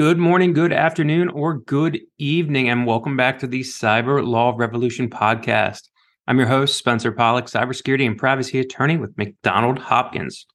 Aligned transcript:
Good 0.00 0.16
morning, 0.16 0.54
good 0.54 0.72
afternoon, 0.72 1.28
or 1.28 1.58
good 1.58 2.00
evening, 2.16 2.70
and 2.70 2.86
welcome 2.86 3.18
back 3.18 3.38
to 3.40 3.46
the 3.46 3.60
Cyber 3.60 4.26
Law 4.26 4.54
Revolution 4.56 5.10
podcast. 5.10 5.90
I'm 6.26 6.38
your 6.38 6.48
host, 6.48 6.78
Spencer 6.78 7.12
Pollock, 7.12 7.44
cybersecurity 7.44 8.06
and 8.06 8.16
privacy 8.16 8.60
attorney 8.60 8.96
with 8.96 9.18
McDonald 9.18 9.78
Hopkins. 9.78 10.46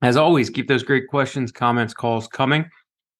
As 0.00 0.16
always, 0.16 0.48
keep 0.48 0.68
those 0.68 0.84
great 0.84 1.08
questions, 1.08 1.50
comments, 1.50 1.92
calls 1.92 2.28
coming. 2.28 2.66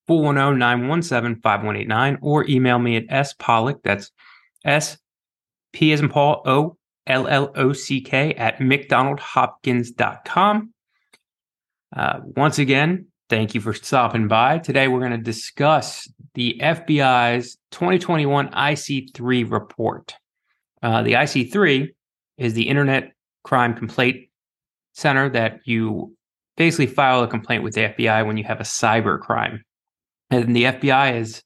410 0.07 0.61
917 0.61 1.43
5189 1.43 2.18
or 2.22 2.48
email 2.48 2.79
me 2.79 2.96
at 2.96 3.09
spollock, 3.09 3.82
that's 3.82 4.12
S 4.64 4.96
P 5.72 5.93
as 5.93 5.98
in 5.98 6.09
Paul, 6.09 6.40
O 6.46 6.77
L 7.09 7.27
L 7.27 7.50
O 7.56 7.72
C 7.72 8.00
K 8.00 8.32
at 8.34 8.59
McDonaldHopkins.com. 8.59 10.72
Uh, 11.96 12.20
once 12.36 12.61
again, 12.61 13.06
Thank 13.29 13.54
you 13.54 13.60
for 13.60 13.74
stopping 13.74 14.26
by. 14.26 14.58
Today, 14.58 14.88
we're 14.88 15.00
going 15.00 15.12
to 15.12 15.18
discuss 15.18 16.10
the 16.32 16.59
FBI's 16.62 17.59
2021 17.73 18.48
IC3 18.48 19.50
report. 19.50 20.14
Uh, 20.82 21.02
the 21.02 21.12
IC3 21.12 21.88
is 22.38 22.55
the 22.55 22.69
Internet 22.69 23.12
Crime 23.45 23.74
Complaint 23.74 24.28
Center 24.95 25.28
that 25.28 25.60
you 25.64 26.16
basically 26.56 26.86
file 26.86 27.22
a 27.22 27.28
complaint 27.28 27.62
with 27.62 27.74
the 27.74 27.83
FBI 27.83 28.27
when 28.27 28.38
you 28.38 28.45
have 28.45 28.60
a 28.60 28.64
cyber 28.64 29.20
crime. 29.20 29.62
And 30.30 30.56
the 30.56 30.64
FBI 30.64 31.12
has 31.12 31.42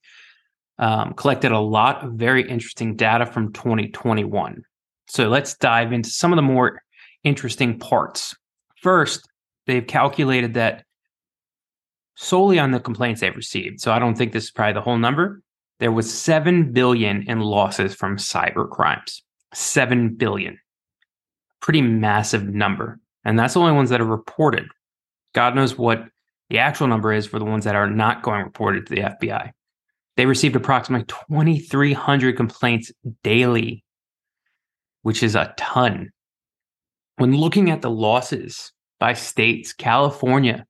um, 0.79 1.15
collected 1.15 1.51
a 1.51 1.59
lot 1.59 2.05
of 2.05 2.13
very 2.13 2.49
interesting 2.49 2.95
data 2.95 3.27
from 3.27 3.53
2021. 3.53 4.63
So 5.09 5.29
let's 5.29 5.57
dive 5.57 5.93
into 5.93 6.11
some 6.11 6.33
of 6.33 6.37
the 6.37 6.43
more 6.43 6.81
interesting 7.25 7.81
parts. 7.81 8.37
First, 8.77 9.29
they've 9.67 9.87
calculated 9.87 10.55
that 10.55 10.85
solely 12.17 12.59
on 12.59 12.71
the 12.71 12.81
complaints 12.81 13.21
they've 13.21 13.35
received. 13.35 13.81
So 13.81 13.93
I 13.93 13.99
don't 13.99 14.17
think 14.17 14.33
this 14.33 14.45
is 14.45 14.51
probably 14.51 14.75
the 14.75 14.81
whole 14.81 14.99
number. 14.99 15.43
There 15.81 15.93
was 15.93 16.13
7 16.13 16.73
billion 16.73 17.23
in 17.29 17.41
losses 17.41 17.95
from 17.95 18.17
cyber 18.17 18.69
crimes. 18.69 19.23
7 19.55 20.15
billion. 20.15 20.59
Pretty 21.61 21.83
massive 21.83 22.45
number. 22.45 23.01
And 23.25 23.39
that's 23.39 23.55
the 23.55 23.61
only 23.61 23.73
ones 23.73 23.91
that 23.91 24.01
are 24.01 24.07
reported. 24.07 24.67
God 25.35 25.55
knows 25.55 25.79
what 25.79 26.05
the 26.51 26.59
actual 26.59 26.87
number 26.87 27.13
is 27.13 27.27
for 27.27 27.39
the 27.39 27.45
ones 27.45 27.65
that 27.65 27.75
are 27.75 27.89
not 27.89 28.23
going 28.23 28.45
reported 28.45 28.87
to 28.87 28.95
the 28.95 29.03
FBI. 29.03 29.53
They 30.17 30.27
received 30.27 30.57
approximately 30.57 31.07
2,300 31.07 32.37
complaints 32.37 32.93
daily, 33.23 33.83
which 35.03 35.23
is 35.23 35.35
a 35.35 35.55
ton. 35.57 36.11
When 37.17 37.37
looking 37.37 37.71
at 37.71 37.83
the 37.83 37.91
losses 37.91 38.73
by 39.01 39.15
states, 39.15 39.73
California 39.73 40.67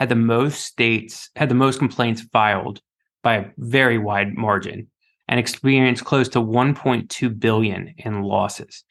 had 0.00 0.08
the 0.08 0.16
most 0.16 0.64
states 0.64 1.28
had 1.36 1.50
the 1.50 1.54
most 1.54 1.78
complaints 1.78 2.22
filed 2.32 2.80
by 3.22 3.36
a 3.36 3.44
very 3.58 3.98
wide 3.98 4.34
margin 4.34 4.88
and 5.28 5.38
experienced 5.38 6.06
close 6.06 6.28
to 6.30 6.40
1.2 6.40 7.38
billion 7.38 7.94
in 7.98 8.22
losses. 8.22 8.82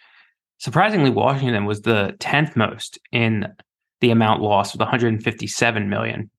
Surprisingly, 0.59 1.09
Washington 1.09 1.65
was 1.65 1.81
the 1.81 2.15
10th 2.19 2.55
most 2.55 2.99
in 3.11 3.47
the 4.01 4.11
amount 4.11 4.41
lost 4.41 4.73
with 4.73 4.81
157 4.81 5.89
million. 5.89 6.29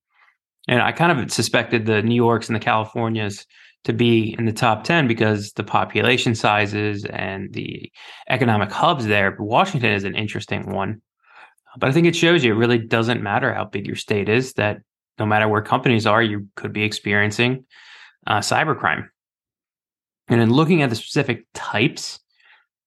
And 0.68 0.80
I 0.80 0.92
kind 0.92 1.18
of 1.18 1.32
suspected 1.32 1.84
the 1.84 2.02
New 2.02 2.14
Yorks 2.14 2.48
and 2.48 2.54
the 2.54 2.64
Californias 2.64 3.44
to 3.84 3.92
be 3.92 4.36
in 4.38 4.44
the 4.44 4.52
top 4.52 4.84
10 4.84 5.08
because 5.08 5.52
the 5.52 5.64
population 5.64 6.34
sizes 6.34 7.04
and 7.06 7.52
the 7.52 7.90
economic 8.28 8.70
hubs 8.70 9.06
there. 9.06 9.32
But 9.32 9.44
Washington 9.44 9.90
is 9.90 10.04
an 10.04 10.14
interesting 10.14 10.70
one 10.70 11.02
but 11.78 11.88
I 11.88 11.92
think 11.92 12.06
it 12.06 12.16
shows 12.16 12.44
you 12.44 12.52
it 12.52 12.56
really 12.56 12.78
doesn't 12.78 13.22
matter 13.22 13.52
how 13.54 13.64
big 13.64 13.86
your 13.86 13.96
state 13.96 14.28
is, 14.28 14.54
that 14.54 14.78
no 15.18 15.26
matter 15.26 15.48
where 15.48 15.62
companies 15.62 16.06
are, 16.06 16.22
you 16.22 16.48
could 16.56 16.72
be 16.72 16.82
experiencing 16.82 17.64
uh, 18.26 18.40
cybercrime. 18.40 19.08
And 20.28 20.40
in 20.40 20.52
looking 20.52 20.82
at 20.82 20.90
the 20.90 20.96
specific 20.96 21.46
types 21.54 22.20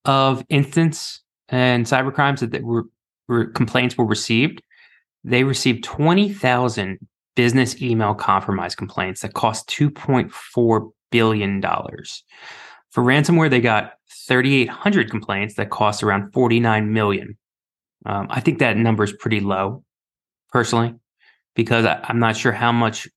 of 0.06 0.44
instance 0.50 1.22
and 1.50 1.85
cybercrimes 1.85 2.40
that, 2.40 2.52
that 2.52 2.63
were, 2.63 2.85
were 3.28 3.46
complaints 3.46 3.97
were 3.97 4.06
received, 4.06 4.62
they 5.24 5.44
received 5.44 5.84
20,000 5.84 7.00
business 7.35 7.81
email 7.81 8.13
compromise 8.13 8.75
complaints 8.75 9.22
that 9.22 9.34
cost 9.34 9.68
$2.4 9.69 10.91
billion. 11.12 11.62
For 11.62 13.03
ransomware, 13.03 13.50
they 13.50 13.62
got 13.62 13.94
3,800 14.28 15.09
complaints 15.09 15.56
that 15.56 15.69
cost 15.69 16.03
around 16.03 16.31
49 16.31 16.94
million. 16.94 17.38
Um, 18.06 18.28
I 18.30 18.40
think 18.40 18.59
that 18.59 18.78
number 18.78 19.03
is 19.03 19.14
pretty 19.14 19.40
low, 19.40 19.84
personally, 20.50 20.96
because 21.56 21.86
I, 21.86 22.00
am 22.09 22.19
not 22.19 22.36
sure 22.36 22.52
how 22.52 22.72
much 22.72 23.08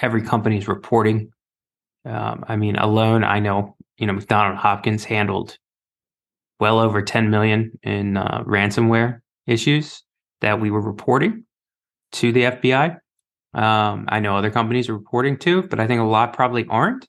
every 0.00 0.22
company 0.22 0.58
is 0.58 0.68
reporting. 0.68 1.30
Um, 2.04 2.44
I 2.46 2.56
mean, 2.56 2.76
alone, 2.76 3.24
I 3.24 3.40
know 3.40 3.76
you 3.98 4.06
know 4.06 4.12
McDonald 4.12 4.58
Hopkins 4.58 5.04
handled 5.04 5.58
well 6.60 6.78
over 6.78 7.02
10 7.02 7.30
million 7.30 7.72
in 7.82 8.16
uh, 8.16 8.42
ransomware 8.46 9.20
issues 9.46 10.02
that 10.40 10.60
we 10.60 10.70
were 10.70 10.80
reporting 10.80 11.44
to 12.12 12.32
the 12.32 12.44
FBI. 12.44 12.98
Um, 13.54 14.06
I 14.08 14.20
know 14.20 14.36
other 14.36 14.50
companies 14.50 14.88
are 14.88 14.94
reporting 14.94 15.38
too, 15.38 15.62
but 15.62 15.80
I 15.80 15.86
think 15.86 16.00
a 16.00 16.04
lot 16.04 16.32
probably 16.34 16.66
aren't. 16.68 17.06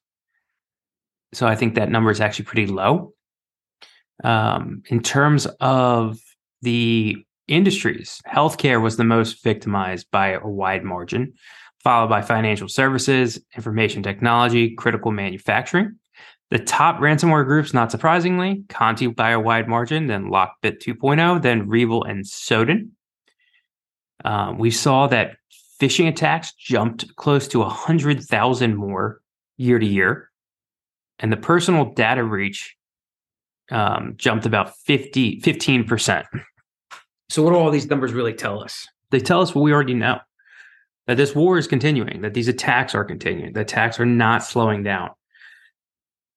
So 1.34 1.46
I 1.46 1.56
think 1.56 1.76
that 1.76 1.90
number 1.90 2.10
is 2.10 2.22
actually 2.22 2.46
pretty 2.46 2.68
low. 2.68 3.14
Um, 4.24 4.82
in 4.90 5.02
terms 5.02 5.46
of 5.60 6.20
the 6.62 7.18
industries. 7.48 8.22
Healthcare 8.28 8.82
was 8.82 8.98
the 8.98 9.04
most 9.04 9.44
victimized 9.44 10.10
by 10.12 10.30
a 10.30 10.48
wide 10.48 10.84
margin, 10.84 11.34
followed 11.84 12.10
by 12.10 12.22
financial 12.22 12.68
services, 12.68 13.40
information 13.56 14.04
technology, 14.04 14.76
critical 14.76 15.12
manufacturing. 15.12 15.98
The 16.50 16.60
top 16.60 17.00
ransomware 17.00 17.46
groups, 17.46 17.74
not 17.74 17.92
surprisingly, 17.92 18.64
Conti 18.70 19.08
by 19.08 19.32
a 19.32 19.40
wide 19.40 19.68
margin, 19.68 20.08
then 20.08 20.26
Lockbit 20.26 20.82
2.0, 20.82 21.42
then 21.42 21.68
REvil 21.68 22.04
and 22.04 22.26
Soden. 22.26 22.94
Um, 24.24 24.58
we 24.58 24.72
saw 24.72 25.08
that 25.08 25.38
phishing 25.82 26.08
attacks 26.08 26.54
jumped 26.54 27.16
close 27.18 27.48
to 27.50 27.60
100,000 27.60 28.76
more 28.76 29.22
year 29.58 29.78
to 29.78 29.86
year. 29.86 30.32
And 31.20 31.32
the 31.32 31.38
personal 31.38 31.94
data 31.94 32.24
breach 32.24 32.76
um, 33.72 34.14
jumped 34.18 34.46
about 34.46 34.76
50, 34.78 35.42
15%. 35.42 36.26
So, 37.30 37.44
what 37.44 37.52
do 37.52 37.58
all 37.58 37.72
these 37.72 37.90
numbers 37.90 38.14
really 38.14 38.34
tell 38.34 38.64
us? 38.64 38.88
They 39.12 39.20
tell 39.20 39.42
us 39.42 39.54
what 39.54 39.62
we 39.62 39.74
already 39.74 39.94
know 39.94 40.20
that 41.08 41.18
this 41.18 41.34
war 41.34 41.58
is 41.58 41.68
continuing, 41.68 42.22
that 42.22 42.34
these 42.34 42.48
attacks 42.48 42.94
are 42.94 43.06
continuing, 43.06 43.54
that 43.54 43.62
attacks 43.62 44.00
are 44.00 44.06
not 44.06 44.44
slowing 44.44 44.84
down, 44.84 45.10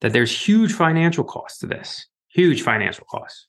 that 0.00 0.12
there's 0.12 0.30
huge 0.30 0.72
financial 0.72 1.24
costs 1.24 1.58
to 1.58 1.66
this, 1.66 2.06
huge 2.28 2.62
financial 2.62 3.04
costs. 3.10 3.46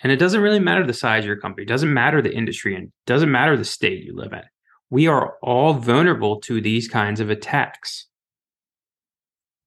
And 0.00 0.10
it 0.10 0.16
doesn't 0.16 0.40
really 0.40 0.60
matter 0.60 0.86
the 0.86 0.92
size 0.92 1.24
of 1.24 1.28
your 1.28 1.36
company, 1.36 1.64
doesn't 1.64 1.92
matter 1.92 2.22
the 2.22 2.34
industry, 2.34 2.74
and 2.74 2.92
doesn't 3.06 3.30
matter 3.30 3.56
the 3.56 3.64
state 3.64 4.04
you 4.04 4.16
live 4.16 4.32
in. 4.32 4.42
We 4.90 5.06
are 5.06 5.36
all 5.42 5.74
vulnerable 5.74 6.40
to 6.42 6.60
these 6.60 6.88
kinds 6.88 7.20
of 7.20 7.30
attacks. 7.30 8.06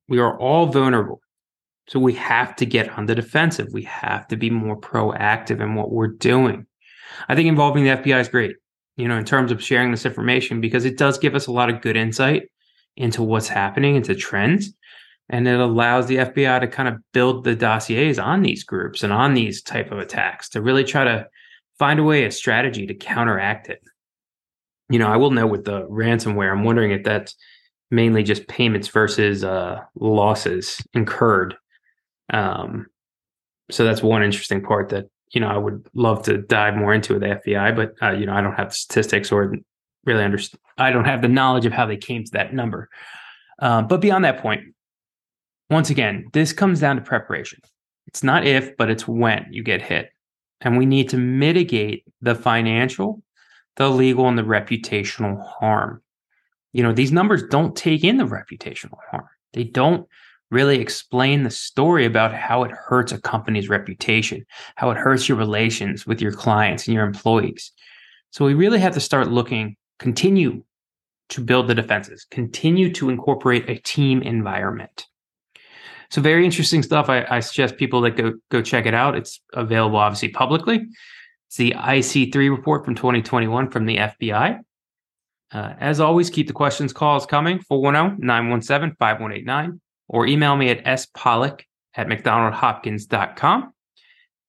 We 0.07 0.19
are 0.19 0.38
all 0.38 0.68
vulnerable. 0.68 1.22
So 1.88 2.00
we 2.00 2.13
have 2.13 2.56
to 2.57 2.66
get 2.66 2.90
on 2.97 3.06
the 3.06 3.16
defensive. 3.16 3.68
We 3.72 3.84
have 3.84 4.28
to 4.29 4.35
be 4.35 4.50
more 4.50 4.79
proactive 4.79 5.62
in 5.62 5.75
what 5.75 5.91
we're 5.91 6.07
doing. 6.07 6.66
I 7.29 7.35
think 7.35 7.47
involving 7.47 7.84
the 7.84 7.91
FBI 7.91 8.19
is 8.19 8.28
great, 8.28 8.56
you 8.97 9.07
know, 9.07 9.18
in 9.18 9.25
terms 9.25 9.51
of 9.51 9.63
sharing 9.63 9.91
this 9.91 10.06
information 10.06 10.62
because 10.62 10.85
it 10.85 10.97
does 10.97 11.18
give 11.18 11.35
us 11.35 11.47
a 11.47 11.51
lot 11.51 11.69
of 11.69 11.81
good 11.81 11.95
insight 11.95 12.50
into 12.97 13.22
what's 13.22 13.47
happening, 13.47 13.95
into 13.95 14.16
trends. 14.16 14.74
And 15.29 15.47
it 15.47 15.59
allows 15.59 16.07
the 16.07 16.18
FBI 16.18 16.59
to 16.59 16.68
kind 16.68 16.88
of 16.88 16.97
build 17.12 17.44
the 17.44 17.56
dossiers 17.56 18.19
on 18.19 18.41
these 18.41 18.63
groups 18.63 19.03
and 19.03 19.12
on 19.12 19.34
these 19.34 19.62
type 19.62 19.91
of 19.91 20.00
attacks 20.00 20.50
to 20.50 20.62
really 20.62 20.84
try 20.84 21.03
to 21.03 21.28
find 21.79 22.00
a 22.00 22.03
way, 22.03 22.25
a 22.25 22.31
strategy 22.31 22.88
to 22.88 22.94
counteract 22.94 23.69
it. 23.69 23.81
You 24.90 25.00
know, 25.00 25.07
I 25.07 25.18
will 25.18 25.31
know 25.31 25.47
with 25.47 25.66
the 25.66 25.81
ransomware, 25.88 26.51
I'm 26.51 26.63
wondering 26.63 26.92
if 26.92 27.04
that's 27.04 27.36
mainly 27.89 28.24
just 28.24 28.48
payments 28.48 28.88
versus 28.88 29.44
uh, 29.44 29.81
losses 29.95 30.81
incurred 30.94 31.56
um, 32.33 32.88
so 33.72 33.83
that's 33.83 34.04
one 34.04 34.24
interesting 34.24 34.62
part 34.62 34.89
that 34.89 35.06
you 35.31 35.42
know 35.42 35.48
I 35.48 35.57
would 35.57 35.88
love 35.94 36.24
to 36.24 36.38
dive 36.38 36.75
more 36.75 36.94
into 36.94 37.13
with 37.13 37.22
the 37.22 37.42
FBI, 37.45 37.75
but 37.75 37.94
uh, 38.01 38.12
you 38.12 38.25
know 38.25 38.33
I 38.33 38.42
don't 38.42 38.56
have 38.56 38.69
the 38.69 38.75
statistics 38.75 39.31
or 39.31 39.56
really 40.06 40.24
understand. 40.24 40.60
I 40.77 40.92
don't 40.92 41.06
have 41.06 41.22
the 41.22 41.27
knowledge 41.27 41.66
of 41.66 41.74
how 41.74 41.86
they 41.86 41.98
came 41.98 42.24
to 42.24 42.31
that 42.33 42.54
number. 42.54 42.89
Uh, 43.60 43.81
but 43.81 44.01
beyond 44.01 44.25
that 44.25 44.39
point, 44.39 44.62
once 45.69 45.89
again, 45.89 46.27
this 46.33 46.54
comes 46.54 46.80
down 46.80 46.98
to 46.98 47.01
preparation. 47.01 47.60
It's 48.07 48.24
not 48.24 48.45
if, 48.45 48.75
but 48.78 48.89
it's 48.89 49.07
when 49.07 49.48
you 49.51 49.63
get 49.63 49.81
hit, 49.81 50.10
and 50.62 50.78
we 50.78 50.86
need 50.86 51.10
to 51.10 51.18
mitigate 51.18 52.04
the 52.21 52.36
financial, 52.36 53.24
the 53.78 53.89
legal, 53.89 54.28
and 54.28 54.38
the 54.38 54.44
reputational 54.44 55.44
harm. 55.44 56.01
You 56.74 56.83
know 56.83 56.94
these 56.94 57.12
numbers 57.12 57.44
don't 57.50 57.75
take 57.75 58.04
in 58.04 58.18
the 58.18 58.25
reputational 58.25 58.98
harm. 59.10 59.28
They 59.54 59.63
don't 59.63 60.07
really 60.56 60.80
explain 60.80 61.44
the 61.44 61.52
story 61.52 62.06
about 62.06 62.34
how 62.34 62.63
it 62.63 62.72
hurts 62.72 63.12
a 63.12 63.19
company's 63.19 63.68
reputation, 63.68 64.46
how 64.75 64.90
it 64.90 64.98
hurts 64.98 65.28
your 65.28 65.38
relations 65.38 66.07
with 66.07 66.22
your 66.22 66.31
clients 66.31 66.88
and 66.88 66.96
your 66.96 67.06
employees. 67.06 67.74
So 68.31 68.46
we 68.46 68.54
really 68.54 68.80
have 68.80 68.94
to 68.94 69.02
start 69.02 69.28
looking, 69.28 69.75
continue 70.00 70.63
to 71.30 71.42
build 71.42 71.68
the 71.68 71.75
defenses, 71.75 72.25
continue 72.31 72.94
to 72.94 73.10
incorporate 73.10 73.69
a 73.69 73.75
team 73.75 74.22
environment. 74.22 75.06
So 76.10 76.22
very 76.22 76.46
interesting 76.46 76.84
stuff. 76.84 77.10
I, 77.10 77.25
I 77.30 77.42
suggest 77.42 77.75
people 77.75 78.00
that 78.02 78.16
go 78.16 78.34
go 78.50 78.62
check 78.62 78.86
it 78.86 78.94
out. 78.94 79.18
It's 79.18 79.42
available 79.54 79.98
obviously 79.98 80.30
publicly. 80.30 80.88
It's 81.48 81.57
the 81.57 81.72
IC3 81.72 82.50
report 82.50 82.86
from 82.86 82.96
2021 82.96 83.72
from 83.72 83.86
the 83.86 83.98
FBI. 83.98 84.60
Uh, 85.52 85.74
as 85.80 86.00
always, 86.00 86.30
keep 86.30 86.48
the 86.48 86.54
questions 86.54 86.94
calls 86.94 87.25
coming 87.25 87.60
410 87.60 88.25
917 88.25 88.96
5189 88.98 89.81
or 90.07 90.28
email 90.28 90.56
me 90.56 90.69
at 90.69 90.84
spollock 90.84 91.62
at 91.96 92.07
mcdonaldhopkins.com. 92.07 93.74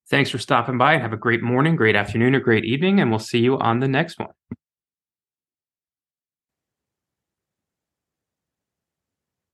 Thanks 0.09 0.31
for 0.31 0.39
stopping 0.39 0.79
by 0.79 0.95
and 0.95 1.03
have 1.03 1.13
a 1.13 1.17
great 1.17 1.43
morning, 1.43 1.75
great 1.75 1.97
afternoon, 1.97 2.35
or 2.35 2.41
great 2.41 2.65
evening, 2.65 3.01
and 3.01 3.11
we'll 3.11 3.19
see 3.19 3.41
you 3.41 3.59
on 3.59 3.81
the 3.81 3.89
next 3.89 4.19
one. 4.19 4.31